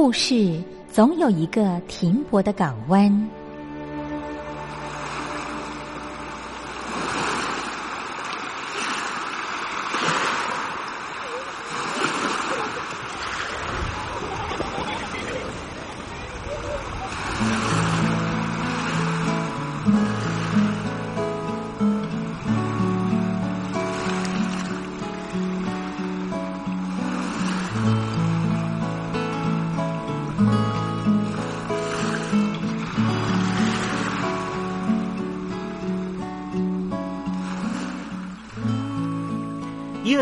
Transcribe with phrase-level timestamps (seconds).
[0.00, 3.28] 故事总有一个停泊的港湾。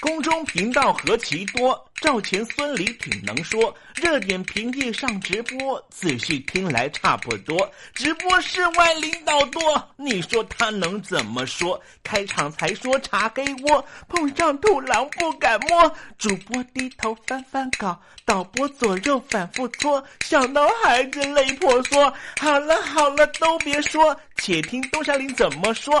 [0.00, 3.74] 宫中频道何其多，赵钱孙李挺能说。
[3.96, 7.68] 热点平地上直播，仔细听来差不多。
[7.94, 9.60] 直播室外领导多，
[9.96, 11.80] 你说他能怎么说？
[12.04, 15.92] 开场才说茶黑窝，碰上土狼不敢摸。
[16.16, 22.12] 主播低头翻翻稿，导播左右反复搓，想到孩子泪婆娑。
[22.40, 26.00] 好了好了，都别说，且听东山林怎么说。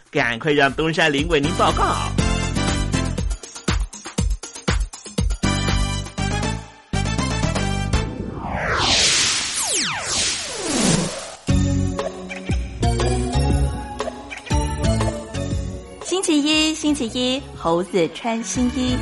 [0.11, 1.95] 赶快让东山林为您报告。
[16.03, 18.97] 星期一，星期一，猴子穿新衣。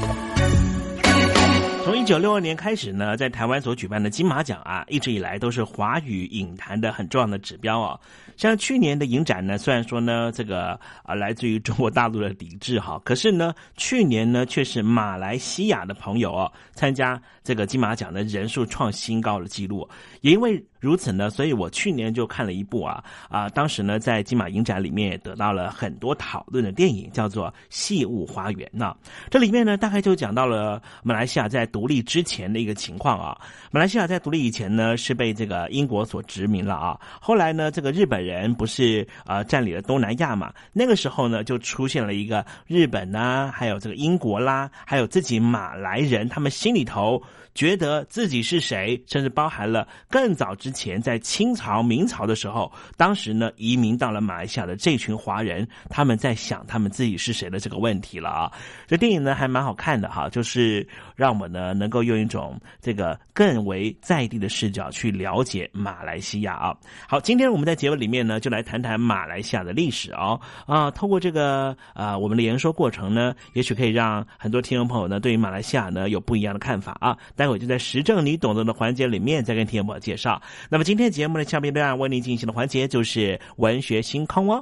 [1.89, 7.99] 从一九六二年开始呢，在台湾所举办的金马奖啊，一直以来都是华语影坛的很重要的指标哦。
[8.37, 19.89] 像去年的影展呢，虽然说呢，这个啊来自于中国大陆的抵制哈，可是呢，去年呢却是马来西亚的朋友哦参加这个金马奖的人数创新高的记录，
[20.21, 20.63] 也因为。
[20.81, 28.95] 如此呢，所以我去年就看了一部啊啊，当时呢在金马影展里面也得到了很多讨论的电影，叫做《戏雾花园》呢。
[29.29, 33.37] 这里面呢大概就讲到了马来西亚在独立之前的一个情况啊。
[33.71, 36.97] 马来西亚在独立以前呢是被这个英国所殖民了啊。
[37.19, 40.53] 后来呢这个日本人不是呃占领了东南亚嘛？
[40.71, 47.21] 那个时候呢就出现了一个日本呐，还有这个英国啦，还有自己马来人，他们心里头。
[47.59, 58.49] 觉得自己是谁，甚至包含了更早之前在清朝、明朝的时候，当时呢移民到了马来西亚的这群华人，他们在想他们自己是谁的这个问题了啊。
[58.87, 66.73] 这电影呢还蛮好看的哈，就是让我们呢能够用一种这个更为在地的视角去了解马来西亚啊。
[67.09, 77.17] 好，今天我们在节目里面呢就来谈谈马来西亚的历史哦啊，透过这个啊我们的言说过程呢，也许可以让很多听众朋友呢对于马来西亚呢有不一样的看法啊。
[77.49, 80.39] 待会就在实证你懂得的环节里面再跟听众朋友介绍。
[80.69, 84.59] 那么今天节目的下面段为您进行的环节就是文学星空哦。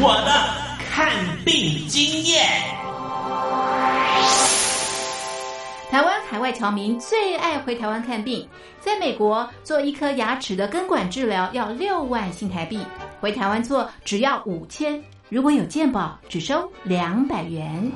[0.00, 0.30] 我的
[0.90, 1.08] 看
[1.44, 2.44] 病经验。
[5.90, 8.46] 台湾海外侨民最爱回台湾看病，
[8.80, 12.78] 在美国做一颗牙齿的根管治疗要六万新台币，
[13.20, 15.02] 回台湾做只要五千。
[15.30, 17.92] 如果有健保，只收两百元。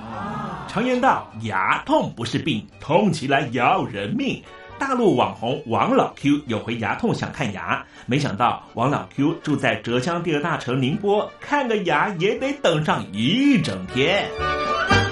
[0.69, 4.43] 常言道，牙痛不是病，痛起来要人命。
[4.79, 14.29] 大陆网红王老 Q 有回牙痛想看牙，没想到王老 Q 住在浙江第二大城宁波，看个牙也得等上一整天。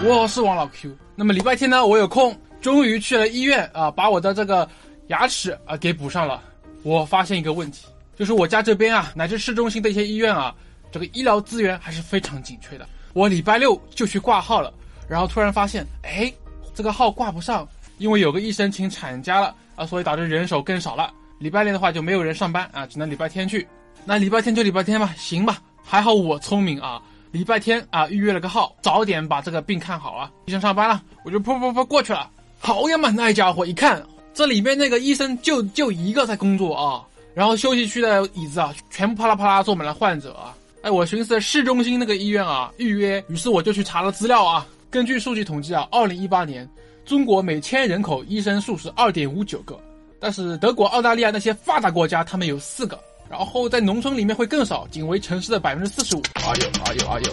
[0.05, 4.69] 我是王老 Q，那么礼拜天呢，我有空，终于去了医院啊，把我的这个
[5.06, 6.43] 牙齿啊给补上了。
[6.82, 10.55] 我发现一个问题，就是我家这边啊，乃至市中心的一些医院啊。
[10.90, 12.87] 这个医疗资源还是非常紧缺的。
[13.12, 14.72] 我礼拜六就去挂号了，
[15.08, 16.32] 然后突然发现，哎，
[16.75, 21.12] 这个号挂不上，因为有个医生请产假了啊，所以导致人手更少了。
[21.38, 23.66] 礼拜六的话就没有人上班啊，只能礼拜天去。
[24.04, 25.60] 那礼拜天就礼拜天吧，行吧。
[25.82, 27.02] 还好我聪明啊，
[27.32, 30.31] 礼拜天啊预约了个号，早点把这个病看好啊。
[30.46, 32.31] 医生上班了，我就噗噗噗过去了。
[32.58, 34.00] 好呀嘛，那家伙一看，
[34.32, 37.02] 这里面那个医生就就一个在工作啊，
[37.34, 40.54] 然后休息区的椅子啊，全部啪啦啪啦坐满了患者啊。
[40.82, 44.66] 哎，我寻思市中心那个医院啊，预约，于是我就去查了资料啊。
[44.88, 46.66] 根据数据统计啊，二零一八年
[47.04, 49.78] 中国每千人口医生数是二点五九个，
[50.18, 52.98] 但是德国、澳大利亚那些发达国家他们有四个，
[53.28, 56.22] 然后在农村里面会更少，仅为城市的百分之四十五。
[56.36, 57.32] 哎呦哎呦哎呦！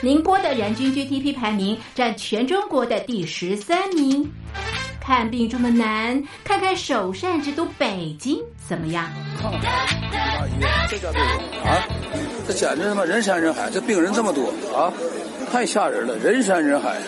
[0.00, 4.26] 宁波的人均 GDP 排名占全中国的第十三名。
[5.08, 9.08] 看病这么难，看看首善之都北京怎么样？
[10.90, 11.22] 这家病
[11.64, 11.80] 啊，
[12.46, 14.92] 这简直他妈人山人海，这病人这么多啊，
[15.50, 16.98] 太吓人了，人山人海，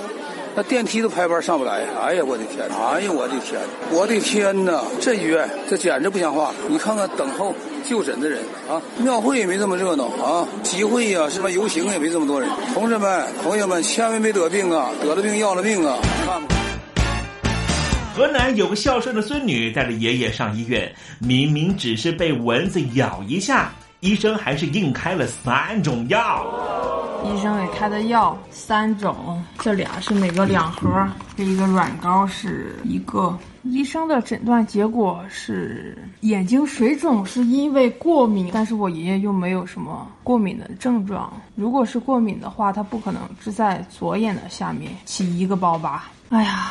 [0.56, 1.82] 那电梯都排班上不来。
[2.02, 2.66] 哎呀，我的天！
[2.70, 3.60] 哎呀，我的天！
[3.90, 4.82] 我的天哪！
[4.98, 6.54] 这医院这简直不像话。
[6.68, 7.54] 你看看等候
[7.86, 12.48] 就诊的人啊，庙会也没这么热闹啊，集会呀，什么游行也没这么多人。
[12.72, 15.98] 同志们、朋友们，千万别得病啊，得了病要了命啊！
[16.24, 16.69] 看吧。
[18.20, 26.46] 河南有个孝顺的孙女带着爷爷上医院，明明只是被蚊子咬一下，医生还是硬开了三种药。
[27.24, 33.34] 医生给开的药三种，这俩是每个两盒，这一个软膏是一个。
[33.62, 41.32] 医生的诊断结果是眼睛水肿，是因为过敏，但是我爷爷又没有什么过敏的症状。
[41.54, 46.10] 如果是过敏的话，他不可能只在左眼的下面起一个包吧。
[46.28, 46.70] 哎呀。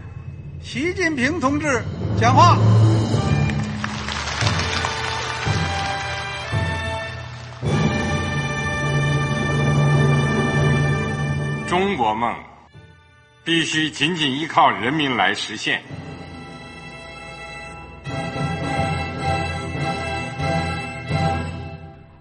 [0.73, 1.67] 习近平同志
[2.17, 2.57] 讲话。
[11.67, 12.33] 中国梦
[13.43, 15.83] 必须紧紧依靠人民来实现。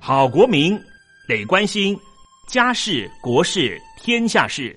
[0.01, 0.77] 好国民
[1.29, 1.97] 得关心
[2.49, 4.77] 家事、国事、天下事。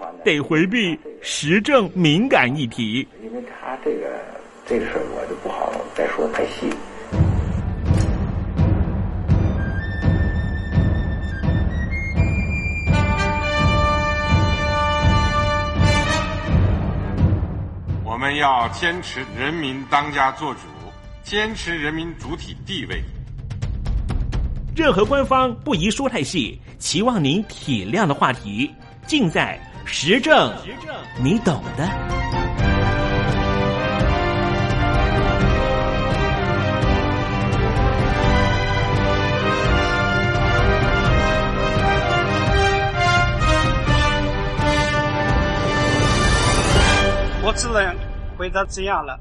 [0.23, 4.07] 得回避时政敏感议题，因为他这个
[4.67, 6.69] 这个事儿我就不好再说太细。
[18.03, 20.59] 我们要坚持人民当家作主，
[21.23, 23.01] 坚持人民主体地位。
[24.75, 28.69] 任何官方不宜说太细，期望您体谅的话题，
[29.07, 29.59] 尽在
[29.91, 30.51] 时政，
[31.21, 31.85] 你懂的。
[47.43, 47.93] 我只能
[48.37, 49.19] 回答这样了，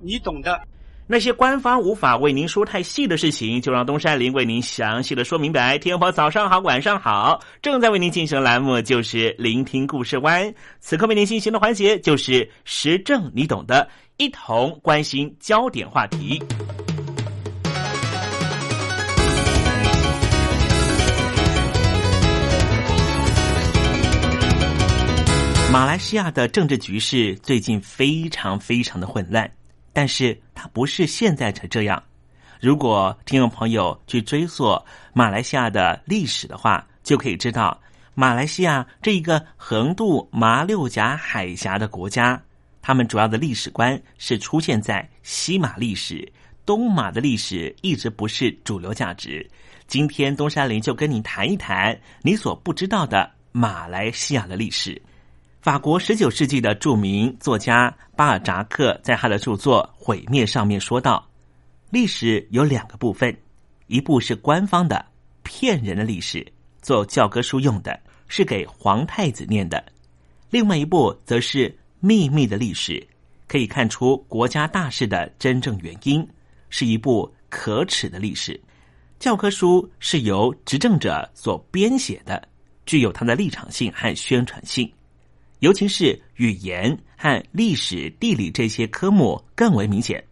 [0.00, 0.62] 你懂的。
[1.08, 5.76] 那些官方无法为您说太细的事情，就让东山林为您详细的说明白。
[5.76, 10.54] 天婆早上好，晚上好，正在为您进行的栏目就是聆听故事湾。
[10.80, 16.42] 此刻为您进行的环节就是时政，你懂的，一同关心焦点话题。
[25.70, 29.50] 马来西亚的政治局势最近非常非常的混乱。
[29.92, 32.02] 但是它不是现在才这样。
[32.60, 34.80] 如果听众朋友去追溯
[35.12, 37.80] 马来西亚的历史的话，就可以知道，
[38.14, 42.40] 马来西亚这一个横渡马六甲海峡的国家，
[42.80, 46.32] 他们主要的历史观是出现在西马历史，
[46.64, 49.48] 东马的历史一直不是主流价值。
[49.88, 55.02] 今天东山林就跟你谈一谈你所不知道的马来西亚的历史。
[55.62, 61.24] 法国十九世纪的著名作家巴尔扎克在他的著作《毁灭》上面说道
[61.88, 63.32] ：“历史有两个部分，
[63.86, 65.06] 一部是官方的
[65.44, 66.44] 骗人的历史，
[66.80, 69.78] 做教科书用的，是给皇太子念的；
[70.50, 73.06] 另外一部则是秘密的历史，
[73.46, 76.28] 可以看出国家大事的真正原因，
[76.70, 78.60] 是一部可耻的历史。
[79.20, 82.48] 教科书是由执政者所编写的，
[82.84, 84.92] 具有它的立场性和宣传性。”
[85.62, 90.22] 尤其是语言和历史、地理这些科目更为明显。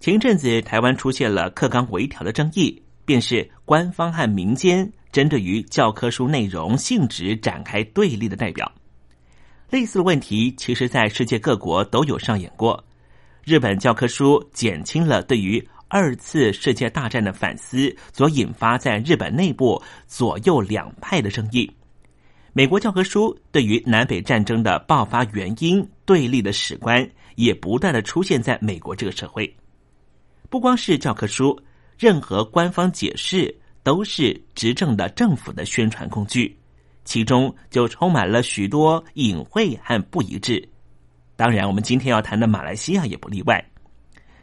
[0.00, 8.72] 前一阵子，台湾出现了课纲微调的争议，便是官方和民间针对于教科书内容性质展开对立的代表。
[9.70, 12.84] 类似的问题，其实在世界各国都有上演过。
[13.44, 21.70] 日本教科书减轻了对于二次世界大战的反思，所引发在日本内部左右两派的争议。
[22.52, 29.54] 美国教科书对于南北战争的爆发原因对立的史观，也不断的出现在美国这个社会。
[30.48, 31.56] 不光是教科书，
[31.96, 36.58] 任何官方解释都是执政的政府的宣传工具，
[37.04, 40.68] 其中就充满了许多隐晦和不一致。
[41.36, 43.64] 当然，我们今天要谈的马来西亚也不例外。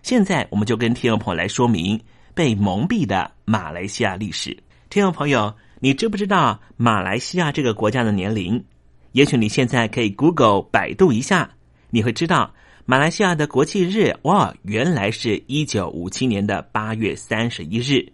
[0.02, 2.02] 现在，我们就跟听众朋友来说明
[2.34, 4.58] 被蒙蔽的马来西亚历史。
[4.90, 5.54] 听众朋友。
[5.80, 8.64] 你知不知道马来西亚这个国家的年龄？
[9.12, 11.52] 也许你现在可以 Google 百度一下，
[11.92, 12.52] 你会知道
[12.86, 18.12] 马来西亚的国庆日哇，原来是一九五七年的八月三十一日。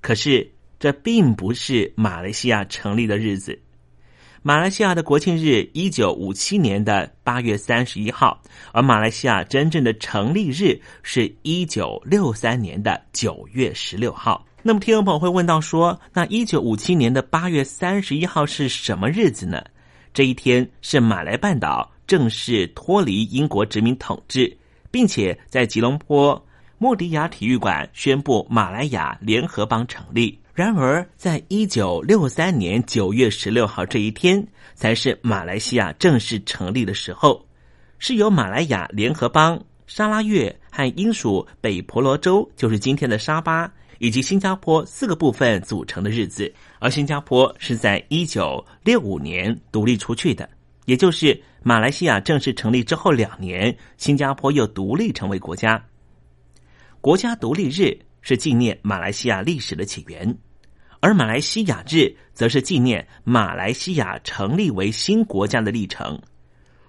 [0.00, 3.60] 可是这并不是马来西亚成立的日子。
[4.42, 8.40] 马来西亚的国庆日一九五七年的八月三十一号，
[8.72, 14.46] 而马来西亚真正的成立日是一九六三年的九月十六号。
[14.66, 19.62] 那么，听众朋友会问到说，那一九五七年的八月三十一号是什么日子呢？
[20.14, 24.56] 这一天是马来半岛正式脱离英国殖民统治，
[24.90, 26.42] 并且在吉隆坡
[26.78, 30.40] 莫迪亚体育馆宣布马来亚联合邦成立。
[30.54, 34.42] 然而，在一九六三年九月十六号这一天，
[34.74, 37.44] 才是马来西亚正式成立的时候，
[37.98, 43.70] 是由马来亚联合邦、沙拉越和英属北婆罗洲，就是今天的沙巴。
[44.04, 50.46] 以及新加坡四个部分组成的日子，而新加坡是在一九六五年独立出去的，
[50.84, 55.82] 也就是马来西亚正式成立之后两年，新加坡又独立成为国家。
[57.00, 60.36] 国家独立日是纪念马来西亚历史的起源，
[61.00, 66.20] 而马来西亚日则是纪念马来西亚成立为新国家的历程。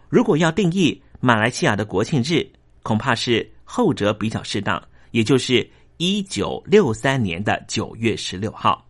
[0.09, 2.45] 如果要定义马来西亚的国庆日，
[2.83, 5.65] 恐怕是后者比较适当，也就是。
[5.97, 8.85] 一九六三年的九月十六号，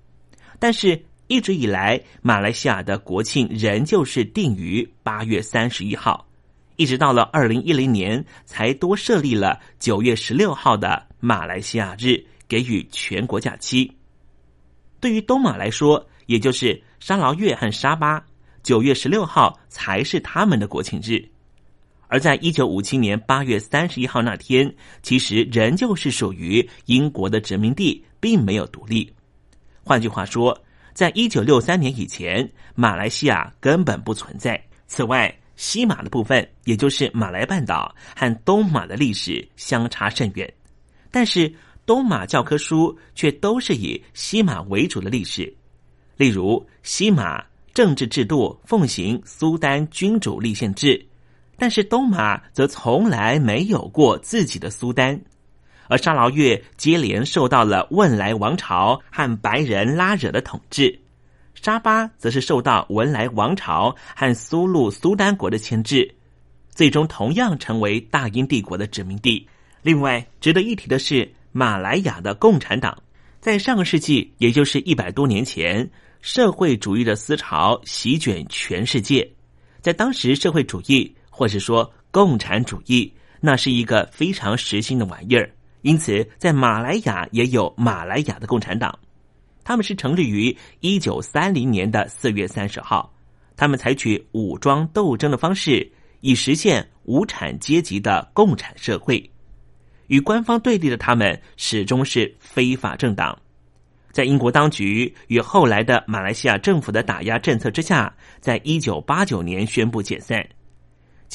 [0.57, 6.27] 但是一直以来，马来西亚的国庆仍旧是定于八月三十一号，
[6.77, 13.91] 一直到了二零一零年才多设立了九月十六号的马来西亚日，给予全国假期。
[14.99, 18.25] 对于东马来说，也就是沙劳越和沙巴，
[18.63, 21.23] 九月十六号才是他们的国庆日。
[22.07, 29.11] 而在一九五七年八月三十一号那天，其实仍旧是属于英国的殖民地，并没有独立。
[29.83, 30.57] 换句话说，
[30.93, 34.61] 在一九六三年以前，马来西亚根本不存在。
[34.87, 40.51] 此外，西马的部分，也就是马来半岛和东马的历史相差甚远，
[41.11, 41.51] 但是
[41.85, 45.53] 东马教科书却都是以西马为主的历史。
[46.17, 51.05] 例如，西马政治制度奉行苏丹君主立宪制。
[51.57, 55.19] 但是东马则从来没有过自己的苏丹，
[55.87, 60.99] 而沙劳越接连受到了汶莱王朝和白人拉惹的统治，
[61.53, 66.13] 沙巴则是受到文莱王朝和苏禄苏丹国的牵制，
[66.69, 69.47] 最终同样成为大英帝国的殖民地。
[69.81, 73.01] 另外，值得一提的是，马来亚的共产党
[73.39, 75.89] 在上个世纪，也就是一百多年前，
[76.21, 79.31] 社会主义的思潮席卷全世界。
[79.81, 85.51] 在当时，社会主义或是说共产主义，那是一个非常时兴的玩意儿。
[85.81, 88.97] 因此，在马来亚也有马来亚的共产党。
[89.65, 93.13] 他们是成立于一九三零年的四月三十号。
[93.57, 95.85] 他们采取武装斗争的方式，
[96.21, 99.29] 以实现无产阶级的共产社会。
[100.07, 103.37] 与官方对立的他们始终是非法政党，
[104.11, 110.47] 在英国当局与后来的马来西亚政府的打压政策之下，在一九八九年宣布解散。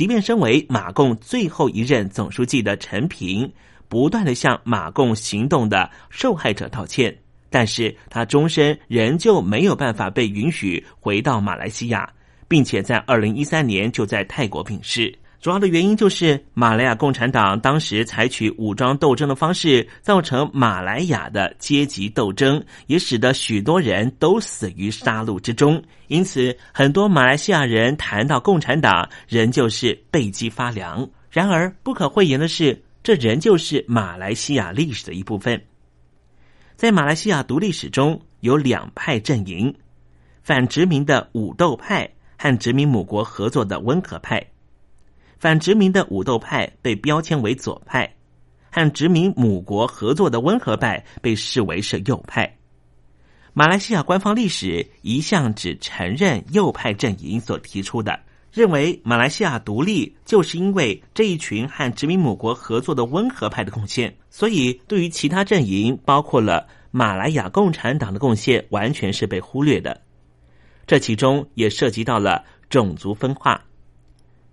[0.01, 3.53] 即便身为马共最后一任总书记的陈平，
[3.87, 7.15] 不断的向马共行动的受害者道歉，
[7.51, 12.11] 但是他终身仍旧没有办法被允许回到马来西亚，
[12.49, 15.15] 并且在二零一三年就在泰国病逝。
[15.41, 25.83] 主要的原因就是马来亚共产党当时采取武装斗争的方式，造成马来亚的阶级斗争，也使得许多人都死于杀戮之中。
[26.09, 31.09] 因此，很多马来西亚人谈到共产党，仍旧是背脊发凉。
[31.31, 35.63] 然而，不可讳言的是，这仍旧是马来西亚历史的一部分。
[36.77, 39.75] 在马来西亚独立史中有两派阵营：
[40.43, 44.45] 反殖民的武斗派和殖民母国合作的温和派。
[45.41, 48.15] 反殖民的武斗派被标签为左派，
[48.71, 52.59] 和殖民母国合作的温和派被视为是右派。
[53.55, 58.21] 马来西亚官方历史一向只承认右派阵营所提出的，
[58.53, 70.03] 认为马来西亚独立就是因为这一群和殖民母国合作的温和派的贡献，所以对于其他阵营，包括了马来亚共产党的贡献，完全是被忽略的。
[70.87, 73.65] 这其中也涉及到了种族分化。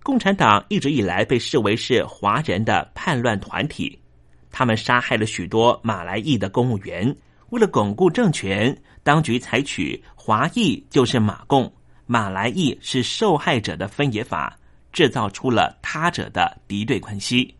[0.02, 3.98] 共产党一直以来被视为是华人的叛乱团体，
[4.50, 7.14] 他们杀害了许多马来裔的公务员。
[7.50, 11.70] 为了巩固政权，当局采取华裔就是马共，
[12.06, 14.58] 马来裔是受害者的分野法，
[14.92, 17.54] 制造出了他者的敌对关系。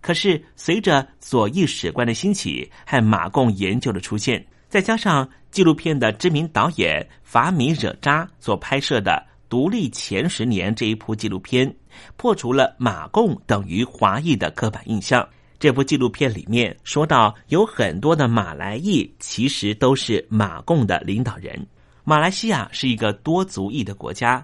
[0.00, 9.31] 可是，随着左翼史观的兴起和马共研究的出现，再加上纪录片的知名导演法米惹扎所拍摄的。
[9.52, 11.70] 独立前十年这一部纪录片
[12.16, 15.28] 破除了马共等于华裔的刻板印象。
[15.58, 21.66] 这部纪录片里面说到，有很多的马来裔其实都是马共的领导人。
[22.02, 24.42] 马来西亚是一个多族裔的国家，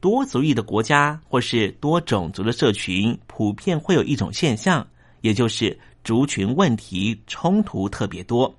[0.00, 4.84] 多族裔的国家或是多种族的社群，普遍会有一种现象，
[5.20, 8.52] 也就是族群问题冲突特别多。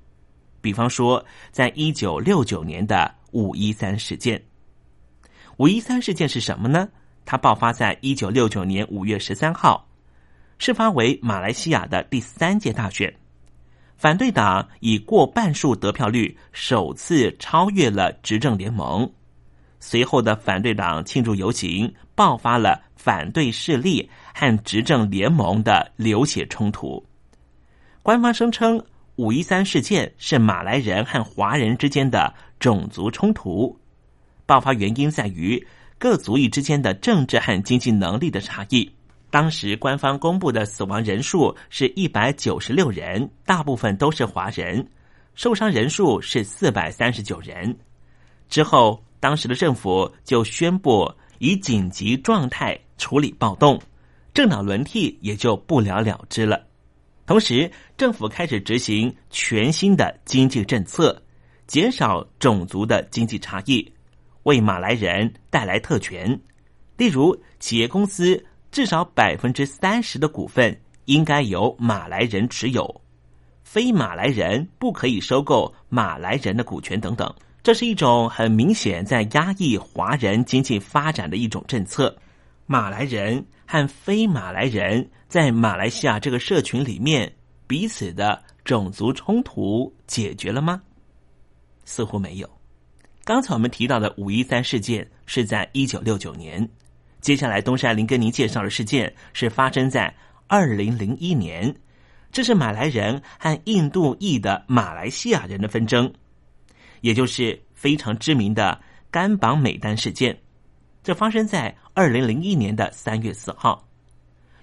[0.61, 4.41] 比方说，在一九六九年的五一三事件。
[5.57, 6.89] 五一三事件是什么呢？
[7.23, 9.87] 它爆发在一九六九年五月十三号，
[10.57, 13.13] 事发为马来西亚的第三届大选，
[13.95, 19.09] 反对党以过半数得票率首次超越了执政联盟。
[19.79, 27.03] 随后的反对党庆祝游行爆发了反对势力和执政联盟的流血冲突。
[28.01, 28.83] 官方声称
[29.15, 33.79] 五一三事件是马来人和华人之间的种族冲突。
[34.45, 35.65] 爆发原因在于
[35.97, 38.91] 各族裔之间的政治和经济能力的差异。
[39.31, 44.87] 当时官方公布的死亡人数是一百九十六人，大部分都是华人，
[45.33, 47.77] 受伤人数是四百三十九人。
[48.47, 53.81] 之后，当时的政府就宣布以紧急状态处理暴动，
[54.33, 56.63] 政党轮替也就不了了之了。
[57.25, 61.21] 同时，政府开始执行全新的经济政策，
[61.65, 63.91] 减少种族的经济差异。
[64.45, 66.39] 为马来人带来特权，
[66.97, 73.01] 例如企业公司至少百分之三十的股份应该由马来人持有，
[73.63, 77.33] 非马来人不可以收购马来人的股权等等。
[77.63, 82.15] 这是一种很明显在压抑华人经济发展的一种政策。
[82.67, 90.79] 马来人和非马来人在马来西亚这个社群里面彼此的种族冲突解决了吗？
[91.83, 92.54] 似乎没有。
[93.25, 96.69] 刚才我们提到的五一三事件是在一九六九年，
[97.21, 101.75] 接下来东山林跟您介绍的事件是发生在二零零一年，
[102.31, 106.13] 这是马来人和印度裔的马来西亚人的纷争，
[107.01, 110.37] 也就是非常知名的甘榜美丹事件。
[111.03, 113.87] 这发生在二零零一年的三月四号，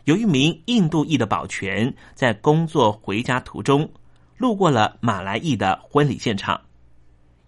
[0.04, 3.90] 有一名印度裔的保全在工作回家途中，
[4.36, 6.60] 路过了马来裔的婚礼现场。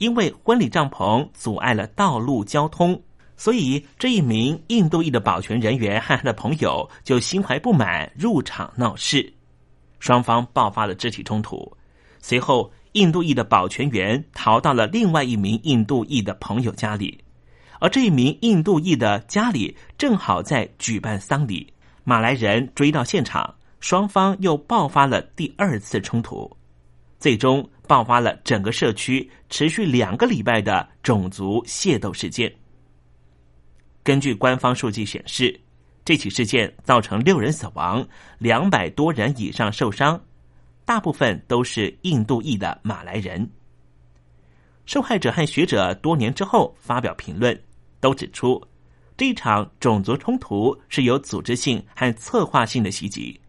[0.04, 3.02] 因为婚礼帐篷阻碍了道路交通，
[3.38, 9.32] 所以这一名印度裔的保全人员和他的朋友就心怀不满入场闹事。
[10.00, 11.74] 双方爆发了肢体冲突。
[12.20, 17.18] 随后，印度裔的保全员逃到了另外一名印度裔的朋友家里，
[17.80, 21.72] 而这一名印度裔的家里正好在举办丧礼。
[22.02, 26.54] 马来人追到现场，双方又爆发了第二次冲突，
[27.18, 32.52] 最终爆发了整个社区持续两个礼拜的种族械斗事件。
[34.02, 35.58] 根据官方数据显示，
[36.04, 38.06] 这起事件造成六人死亡，
[38.38, 40.20] 两百多人以上受伤。
[40.84, 43.50] 大部分都是印度裔的马来人。
[44.84, 47.58] 受害者和学者多年之后发表评论，
[48.00, 48.62] 都指出
[49.16, 53.40] 这场种族冲突是有组织性和策划性的袭击，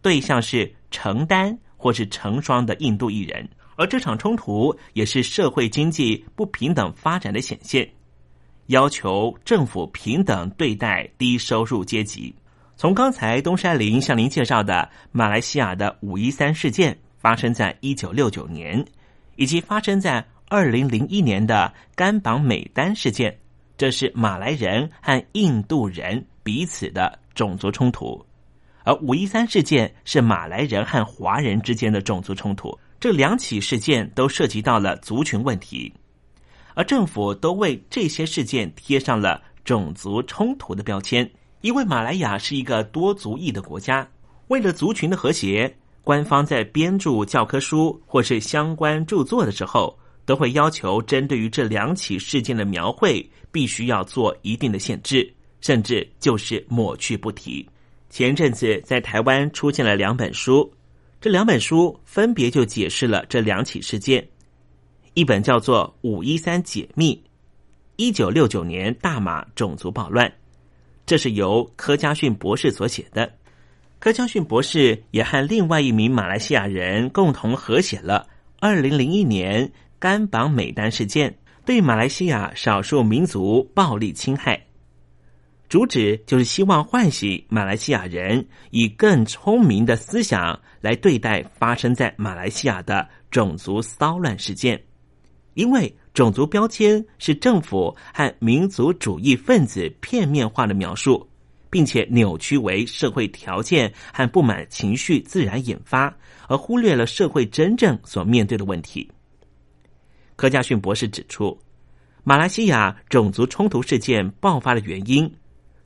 [0.00, 3.46] 对象是成单或是成双的印度裔人，
[3.80, 7.90] 而这场冲突也是社会经济不平等发展的显现，
[8.66, 12.34] 要求政府平等对待低收入阶级。
[12.76, 18.84] 从刚才东山林向您介绍的马来西亚的五一三事件，发生在一九六九年，
[19.36, 23.34] 以及发生在二零零一年的甘榜美丹事件，
[23.78, 28.22] 这是马来人和印度人彼此的种族冲突；
[28.84, 32.78] 而五一三事件是马来人和华人之间的种族冲突。
[33.00, 35.90] 这两起事件都涉及到了族群问题，
[36.74, 41.28] 而政府都为这些事件贴上了种族冲突的标签。
[41.62, 44.06] 因为马来亚是一个多族裔的国家，
[44.48, 55.30] 为了族群的和谐，官方在编著教科书或是相关著作的时候，都会要求针对于这两起事件的描绘，必须要做一定的限制，
[55.62, 57.66] 甚至就是抹去不提。
[58.10, 60.70] 前阵子在台湾出现了两本书，
[61.20, 64.26] 这两本书分别就解释了这两起事件，
[65.12, 67.14] 一本叫做《五一三解密》，
[67.96, 70.32] 一九六九年大马种族暴乱。
[71.04, 73.30] 这是由柯家逊博士所写的。
[73.98, 78.26] 柯家逊博士也和另外一名马来西亚人共同合写了
[78.58, 84.58] 二零零一年甘榜美丹事件对马来西亚少数民族暴力侵害，
[85.70, 94.82] 主旨就是希望唤醒马来西亚人以更聪明的思想来对待发生在马来西亚的种族骚乱事件，
[95.54, 95.96] 因为。
[96.12, 101.24] 种族标签是政府和民族主义分子片面化的描述，
[101.70, 106.12] 并且扭曲为社会条件和不满情绪自然引发，
[106.48, 109.08] 而忽略了社会真正所面对的问题。
[110.34, 111.56] 柯家逊博士指出，
[112.24, 115.32] 马来西亚种族冲突事件爆发的原因，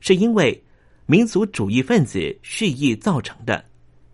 [0.05, 0.63] 是因为
[1.07, 3.65] 民族主义分子蓄意造成的，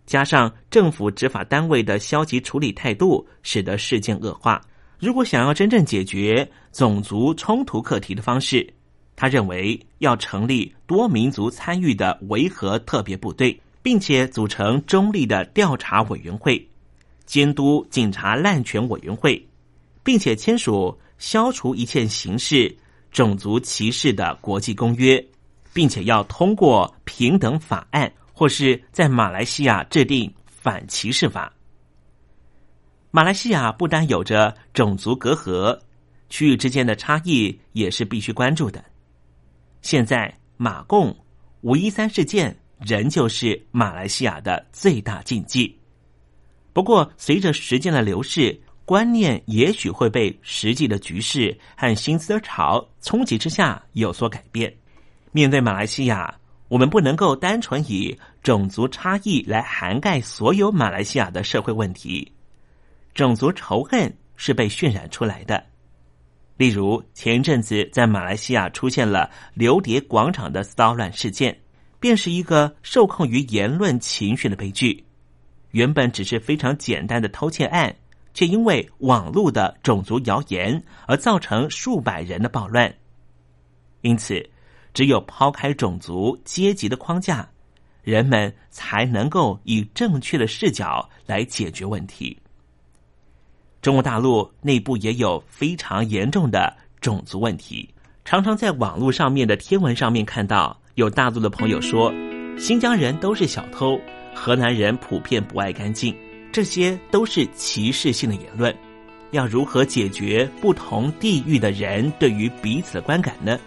[0.06, 4.58] 加上政府执法单位的消极处理态度，使得事件恶化。
[4.98, 8.66] 如果想要真正解决种族冲突课题的方式，
[9.14, 16.66] 他认为要成立多民族参与的维和特别部队，并且组成中立的调查委员会，
[17.26, 19.46] 监督警察滥权委员会，
[20.02, 22.74] 并且签署消除一切形式
[23.10, 25.22] 种族歧视的国际公约，
[25.72, 31.52] 并且要通过平等法案，或是在马来西亚制定反歧视法。
[33.10, 35.78] 马来西亚不单有着种族隔阂，
[36.30, 38.82] 区域之间的差异也是必须关注的。
[39.82, 41.14] 现在马共
[41.60, 45.78] 五一三事件仍旧是马来西亚的最大禁忌。
[46.72, 54.72] 不过，随着时间的流逝，观念也许会被实际的局势和新思潮冲击之下有所改变。
[55.32, 62.30] 面对马来西亚，我们不能够单纯以种族差异来涵盖所有马来西亚的社会问题。
[63.14, 65.64] 种族仇恨是被渲染出来的，
[66.56, 71.58] 例如前一阵子在马来西亚出现了刘蝶广场的骚乱事件，
[71.98, 75.04] 便是一个受控于言论情绪的悲剧。
[75.70, 77.94] 原本只是非常简单的偷窃案，
[78.34, 82.94] 却因为网络的种族谣言而造成数百人的暴乱。
[84.02, 84.50] 因此，
[84.94, 87.48] 只有抛开种族阶级的框架，
[88.02, 92.36] 人们才能够以正确的视角来解决问题。
[93.80, 97.88] 中国大陆内部也有非常严重的种族问题，
[98.24, 102.12] 常常在网络上面的天文上面看到有大陆的朋友说，
[102.56, 103.98] 新疆人都是小偷，
[104.34, 106.16] 河南人普遍不爱干净，
[106.52, 108.72] 这些都是歧视性的言论。
[109.32, 113.58] 要如何解决不同地域的人对于彼此的观感呢？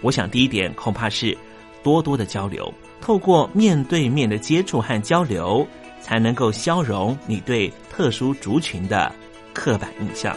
[0.00, 1.36] 我想第一点恐怕是
[1.82, 5.66] 多多的交流，透过面对面的接触和交流，
[6.00, 9.12] 才能够消融你对特殊族群的。
[9.54, 10.36] 刻板印象。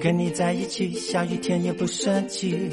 [0.00, 2.70] 跟你在一起，下雨天也不生气，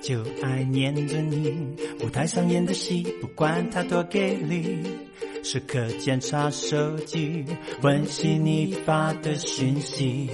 [0.00, 1.54] 就爱黏着你。
[2.02, 4.78] 舞台上演的戏，不管它多给力，
[5.44, 7.44] 时刻检查手机，
[7.82, 10.30] 温习你发的讯息，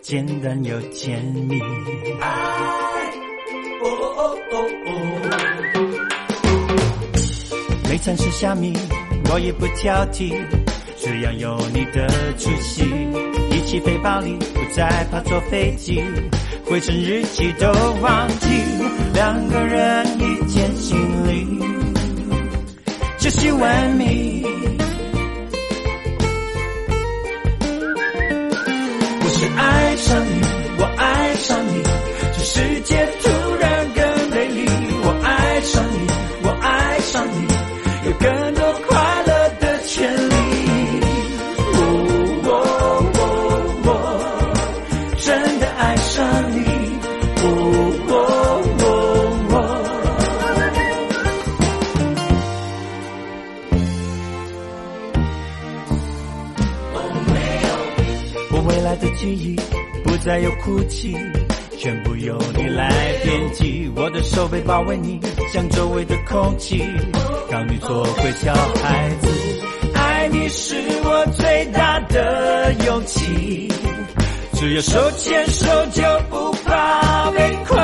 [0.00, 1.60] 简单又甜蜜。
[2.20, 2.28] 爱，
[3.80, 4.56] 哦哦哦
[4.86, 4.90] 哦，
[7.88, 8.72] 每餐吃虾米，
[9.30, 10.34] 我也不挑剔，
[10.98, 12.82] 只要有你的出席。
[13.64, 16.02] 起飞巴黎，不再怕坐飞机，
[16.66, 17.72] 回程日记都
[18.02, 18.48] 忘记，
[19.14, 21.46] 两个人一见心里
[23.18, 24.44] 就喜欢你。
[29.20, 30.40] 我是爱上你，
[30.78, 31.82] 我爱上你，
[32.36, 33.08] 这世界
[58.96, 59.56] 的记忆
[60.04, 61.16] 不再有哭泣，
[61.78, 62.90] 全部由你来
[63.24, 63.90] 编辑。
[63.96, 65.20] 我的手背包围你，
[65.52, 66.82] 像周围的空气，
[67.50, 69.28] 让你做回小孩子。
[69.94, 70.74] 爱你是
[71.04, 73.68] 我最大的勇气。
[74.54, 77.82] 只要手牵手就不怕被困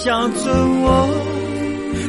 [0.00, 1.08] 想着我？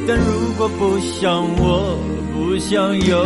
[0.07, 1.97] 但如果不想我，
[2.33, 3.25] 不想有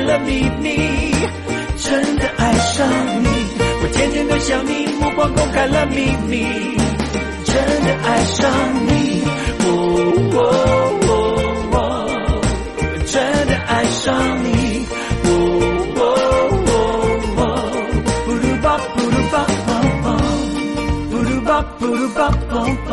[0.00, 1.12] 了秘密，
[1.76, 2.88] 真的爱上
[3.22, 3.28] 你。
[3.82, 6.46] 我天天都想你，目光公开了秘密，
[7.44, 8.50] 真的爱上
[8.86, 9.22] 你。
[9.62, 9.66] 哦
[10.32, 10.38] 哦
[11.06, 11.12] 哦
[11.72, 11.78] 哦，
[13.06, 14.86] 真的爱上你。
[15.24, 15.28] 哦
[15.96, 16.02] 哦
[16.66, 16.72] 哦
[17.36, 17.40] 哦，
[18.26, 19.34] 布鲁巴布鲁巴
[19.66, 19.68] 邦
[20.02, 20.06] 邦，
[21.10, 21.48] 布鲁巴
[21.78, 22.18] 布鲁巴
[22.50, 22.52] 邦
[22.88, 22.92] 邦，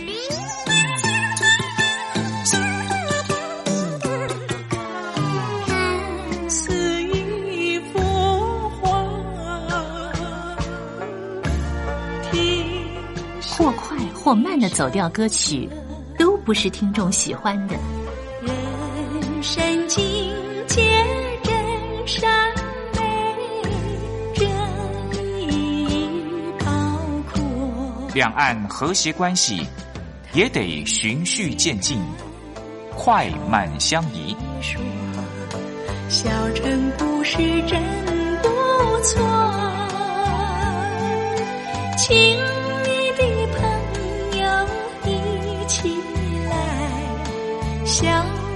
[14.31, 15.67] 或慢的走调歌曲，
[16.17, 17.75] 都不是听众喜欢的。
[18.41, 20.01] 人生境
[20.67, 20.81] 界
[21.43, 21.53] 真
[22.07, 22.31] 善
[22.93, 23.01] 美，
[24.33, 24.45] 这
[25.51, 26.07] 一
[26.59, 26.65] 包
[27.33, 27.43] 括。
[28.13, 29.67] 两岸和谐关系
[30.31, 31.99] 也得循序渐进，
[32.95, 34.33] 快慢相宜。
[36.07, 37.83] 小城故事真
[38.41, 38.47] 不
[39.03, 39.21] 错，
[41.97, 42.39] 亲
[47.91, 48.07] 小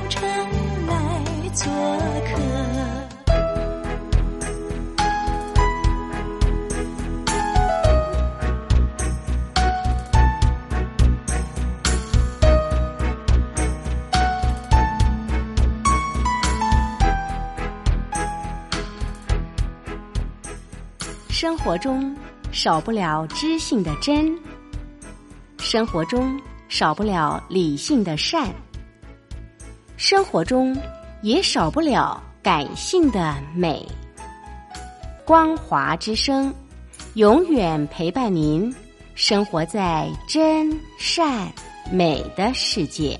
[0.10, 0.24] 城
[0.88, 0.96] 来，
[1.54, 1.68] 做
[2.26, 2.42] 客。
[21.30, 22.16] 生活中
[22.54, 24.34] 少不了知性的真，
[25.58, 28.50] 生活中少不了理性的善，
[29.98, 30.78] 生活中
[31.22, 33.86] 也少不了感性的美。
[35.26, 36.54] 光华之声，
[37.14, 38.74] 永远陪伴您，
[39.16, 41.52] 生活在真善
[41.92, 43.20] 美的世界。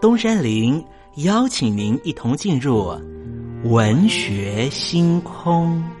[0.00, 0.82] 东山林
[1.16, 2.98] 邀请您一同进入
[3.64, 5.99] 文学星空。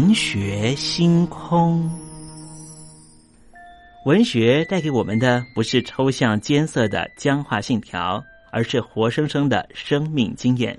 [0.00, 1.86] 文学星空，
[4.06, 10.72] 文学带给我们的不是抽象艰涩的僵化信条，而是活生生的生命经验。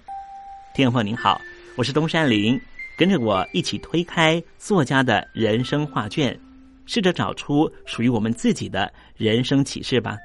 [0.73, 1.39] 听众朋友您好，
[1.77, 2.59] 我是东山林，
[2.97, 6.37] 跟着我一起推开作家的人生画卷，
[6.87, 10.17] 试着找出属于我们自己的人生启示吧。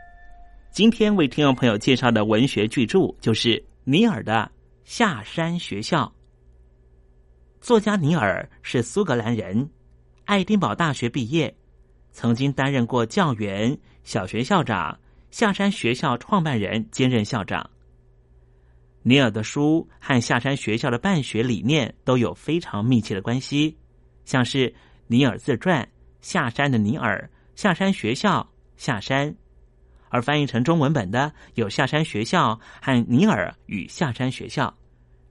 [0.71, 4.33] 今天为听众朋友介绍的文学巨著就是尼尔的
[4.85, 6.05] 《下山学校》。
[7.67, 9.69] 作家尼尔是苏格兰人，
[10.25, 11.53] 爱丁堡大学毕业，
[12.13, 14.97] 曾经担任过教员、小学校长、
[15.33, 17.69] 下山学校创办人兼任校长。
[19.03, 23.77] 尼尔的书和下山学校的办学理念都有非常密切的关系，
[24.25, 24.71] 像是
[25.09, 25.83] 《尼尔自传》
[26.21, 27.29] 《下山的尼尔》
[27.61, 28.43] 《下山学校》
[28.77, 29.29] 《下山》，
[30.09, 34.69] 而翻译成中文本的有《下山学校》和《尼尔与下山学校》。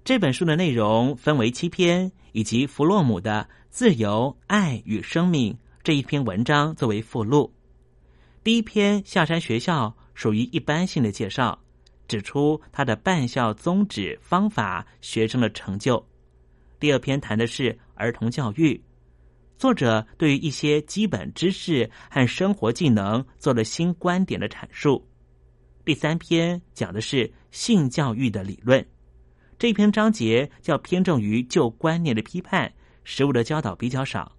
[0.03, 7.55] 这本书的内容分为七篇，以及弗洛姆的《自由、爱与生命》这一篇文章作为附录。
[8.43, 11.57] 第一篇《下山学校》属于一般性的介绍，
[12.09, 16.05] 指出他的办校宗旨、方法、学生的成就。
[16.77, 18.83] 第二篇谈的是儿童教育，
[19.57, 25.07] 作者对于一些基本知识和生活技能做了新观点的阐述。
[25.85, 28.85] 第三篇讲的是性教育的理论。
[29.57, 32.71] 这篇章节较偏重于旧观念的批判，
[33.05, 34.29] 实物的教导比较少。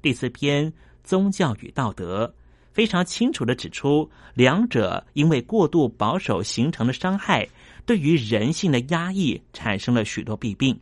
[0.00, 2.32] 第四篇宗教与道德
[2.72, 7.48] 非常清楚的指出，两者因为过度保守形成的伤害，
[7.84, 10.78] 对于人性的压抑产生了许多弊病。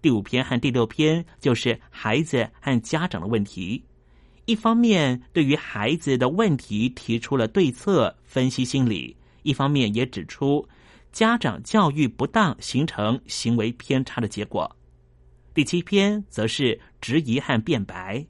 [0.00, 3.80] 第五篇和第六篇就是孩子和家长的问题，
[4.46, 10.66] 一方面对于孩子的问题提出了对策分析心理，一方面也指出。
[11.12, 14.74] 家长教育不当形成行为偏差的结果。
[15.54, 18.26] 第七篇则是质疑和辩白，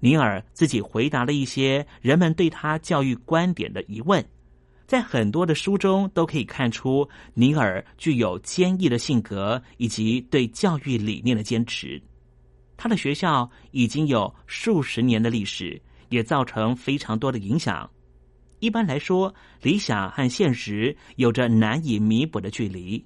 [0.00, 4.24] 尼尔自己回答了一些人们对他教育观点的疑问。
[4.88, 12.02] 在很多的书中都可以看出尼尔具有坚毅的性格以及对教育理念的坚持。
[12.76, 17.88] 他的学校已经有数十年的历史，也造成非常多的影响。
[18.60, 23.04] 一般来说，理想和现实有着难以弥补的距离。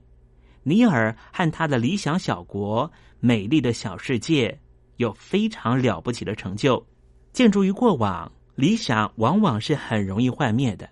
[0.63, 2.91] 尼尔和他的理想小国、
[3.21, 4.61] 美丽的小世界
[4.97, 6.85] 有非常了不起的成就，
[7.33, 10.89] 建筑于过往，理想往往是很容易幻灭的。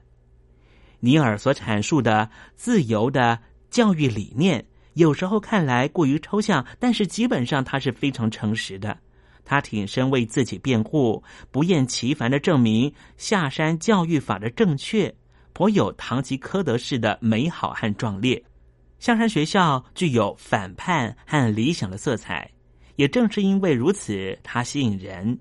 [1.00, 3.38] 尼尔所阐述的自由的
[3.70, 8.96] 教育理念，有时候看来过于抽象，但是基本上他是非常诚实的。
[9.44, 15.14] 他挺身为自己辩护，不厌其烦的证明下山教育法的正确，
[15.52, 18.42] 颇有堂吉诃德式的美好和壮烈。
[18.98, 22.50] 下山学校具有反叛和理想的色彩，
[22.96, 25.38] 也正是因为如此，它吸引人。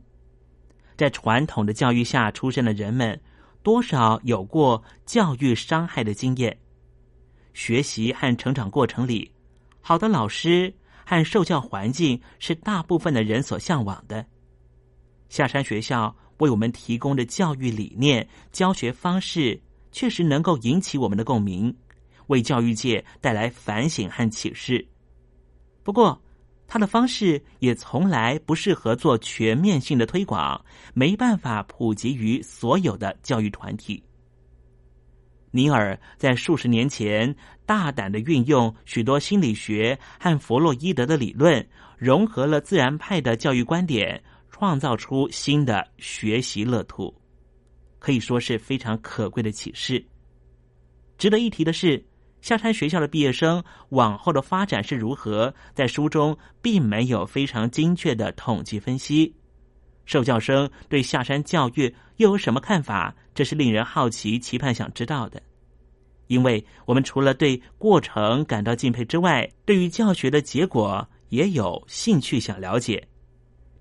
[0.98, 3.20] 在传统的教育下出生的人们，
[3.62, 6.58] 多少有过教育伤害的经验。
[7.54, 9.32] 学习和成长过程里，
[9.80, 10.74] 好的老师。
[11.12, 14.26] 和受教环境是大部分的人所向往的。
[15.28, 21.76] 下山学校为我们提供的教育理念、教学方式，确实能够引起我们的共鸣，
[22.28, 24.88] 为教育界带来反省和启示。
[25.84, 26.18] 不过，
[26.66, 34.02] 他的方式也从来不适合做全面性的推广，没办法普及于所有的教育团体。
[35.54, 37.36] 尼尔在数十年前
[37.72, 41.66] 大胆的运用许多心理学和弗洛伊德的理论，
[41.98, 47.16] 融合了自然派的教育观点，创造出新的学习乐土，
[47.98, 50.06] 可以说是非常可贵的启示。
[51.18, 52.06] 值得一提的是，
[52.42, 59.34] 下山学校的毕业生往后的发展是如何，在书中并没有非常精确的统计分析。
[60.04, 63.16] 受教生对下山教育又有什么看法？
[63.34, 65.42] 这是令人好奇、期盼想知道的。
[66.32, 73.06] 因为我们除了对过程感到敬佩之外，对于教学的结果也有兴趣想了解。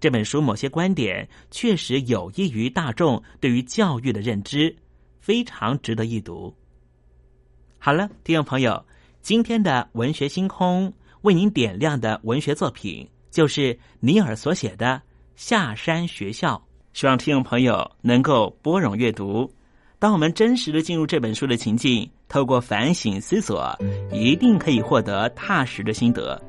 [0.01, 4.75] 这本书某些观点确实有益于大众对于教育的认知，
[5.21, 6.53] 非常值得一读。
[7.79, 8.85] 好了，听众朋友，
[9.23, 15.01] 今天的文学星空为您点亮的文学作品就是尼尔所写的。
[15.37, 16.61] 下山学校，
[16.95, 19.49] 希望听众朋友能够拨冗阅读。
[20.01, 23.77] 当我们真实的进入这本书的情境，透过反省思索，
[24.13, 26.41] 一定可以获得踏实的心得。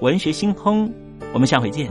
[0.00, 0.92] 文学星空，
[1.32, 1.90] 我们下回见。